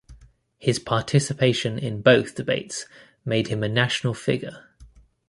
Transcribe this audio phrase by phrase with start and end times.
[0.57, 2.87] His participation in both debates
[3.23, 4.63] made him a national figure.